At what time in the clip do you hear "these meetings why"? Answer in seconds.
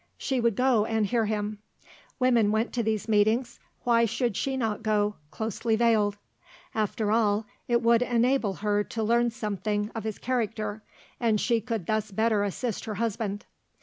2.81-4.05